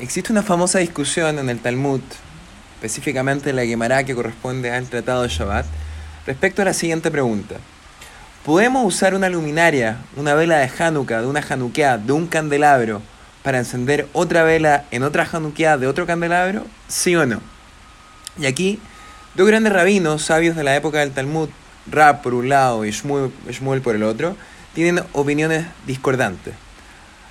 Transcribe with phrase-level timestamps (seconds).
[0.00, 2.00] Existe una famosa discusión en el Talmud,
[2.76, 5.66] específicamente en la Gemara que corresponde al Tratado de Shabbat,
[6.24, 7.56] respecto a la siguiente pregunta.
[8.44, 13.02] ¿Podemos usar una luminaria, una vela de Hanukkah, de una Hanukkah, de un candelabro,
[13.42, 16.64] para encender otra vela en otra Hanukkah de otro candelabro?
[16.86, 17.40] ¿Sí o no?
[18.38, 18.78] Y aquí,
[19.34, 21.48] dos grandes rabinos, sabios de la época del Talmud,
[21.90, 24.36] Rab por un lado y Shmuel, por el otro,
[24.74, 26.54] tienen opiniones discordantes.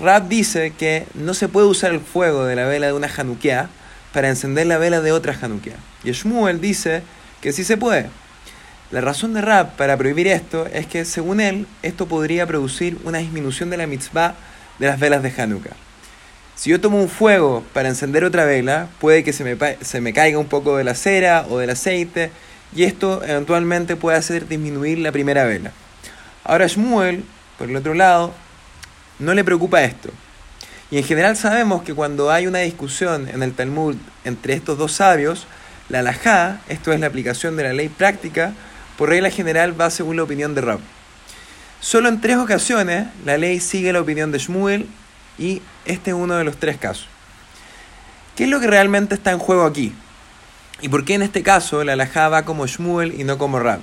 [0.00, 3.68] Rab dice que no se puede usar el fuego de la vela de una Hanukkah
[4.12, 5.76] para encender la vela de otra Hanukkah.
[6.04, 7.02] Y Shmuel dice
[7.40, 8.06] que sí se puede.
[8.90, 13.18] La razón de Rab para prohibir esto es que, según él, esto podría producir una
[13.18, 14.34] disminución de la mitzvah
[14.78, 15.76] de las velas de Hanukkah.
[16.54, 20.12] Si yo tomo un fuego para encender otra vela, puede que se me, se me
[20.12, 22.30] caiga un poco de la cera o del aceite,
[22.74, 25.72] y esto eventualmente puede hacer disminuir la primera vela.
[26.44, 27.24] Ahora Shmuel,
[27.58, 28.32] por el otro lado,
[29.18, 30.10] no le preocupa esto.
[30.90, 34.92] Y en general sabemos que cuando hay una discusión en el Talmud entre estos dos
[34.92, 35.46] sabios,
[35.88, 38.52] la halajá, esto es la aplicación de la ley práctica,
[38.96, 40.80] por regla general va según la opinión de Rab.
[41.80, 44.88] Solo en tres ocasiones la ley sigue la opinión de Shmuel
[45.38, 47.06] y este es uno de los tres casos.
[48.34, 49.92] ¿Qué es lo que realmente está en juego aquí?
[50.80, 53.80] ¿Y por qué en este caso la halajá va como Shmuel y no como Rab?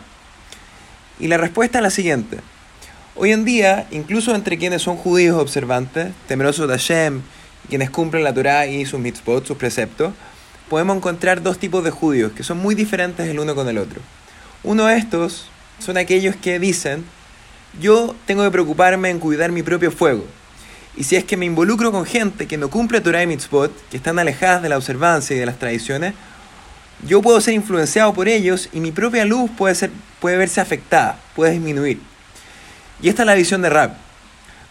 [1.20, 2.40] Y la respuesta es la siguiente.
[3.18, 7.22] Hoy en día, incluso entre quienes son judíos observantes, temerosos de Hashem,
[7.70, 10.14] quienes cumplen la Torah y sus mitzvot, sus preceptos,
[10.70, 14.02] podemos encontrar dos tipos de judíos que son muy diferentes el uno con el otro.
[14.64, 15.48] Uno de estos
[15.80, 17.06] son aquellos que dicen,
[17.80, 20.26] yo tengo que preocuparme en cuidar mi propio fuego.
[20.98, 23.96] Y si es que me involucro con gente que no cumple Torah y mitzvot, que
[23.96, 26.16] están alejadas de la observancia y de las tradiciones,
[27.08, 31.18] yo puedo ser influenciado por ellos y mi propia luz puede, ser, puede verse afectada,
[31.34, 32.15] puede disminuir.
[33.02, 33.94] Y esta es la visión de Rab.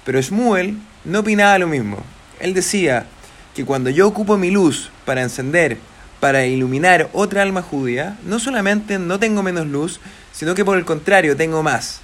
[0.04, 1.98] Pero Shmuel no opinaba lo mismo.
[2.40, 3.06] Él decía
[3.54, 5.78] que cuando yo ocupo mi luz para encender,
[6.20, 10.00] para iluminar otra alma judía, no solamente no tengo menos luz,
[10.32, 12.00] sino que por el contrario tengo más.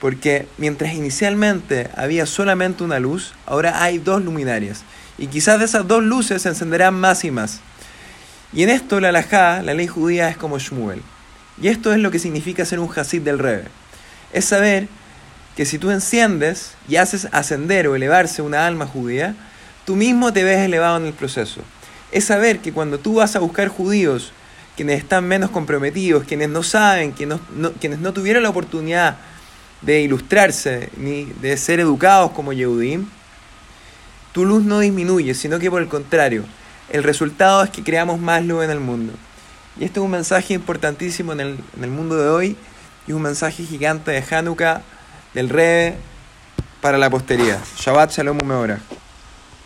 [0.00, 4.82] Porque mientras inicialmente había solamente una luz, ahora hay dos luminarias.
[5.16, 7.60] Y quizás de esas dos luces se encenderán más y más.
[8.52, 11.02] Y en esto la halajá, la ley judía, es como Shmuel.
[11.60, 13.64] Y esto es lo que significa ser un hasid del Rebe.
[14.32, 14.88] Es saber
[15.56, 19.34] que si tú enciendes y haces ascender o elevarse una alma judía,
[19.84, 21.60] tú mismo te ves elevado en el proceso.
[22.10, 24.32] Es saber que cuando tú vas a buscar judíos,
[24.76, 29.16] quienes están menos comprometidos, quienes no saben, quienes no, quienes no tuvieron la oportunidad
[29.82, 33.06] de ilustrarse ni de ser educados como Yehudim,
[34.32, 36.44] tu luz no disminuye, sino que por el contrario,
[36.90, 39.12] el resultado es que creamos más luz en el mundo.
[39.78, 42.56] Y este es un mensaje importantísimo en el, en el mundo de hoy
[43.06, 44.82] y un mensaje gigante de Hanukkah
[45.34, 45.96] del Rebe
[46.80, 47.58] para la posteridad.
[47.76, 48.78] Shabbat Shalom Umeorah.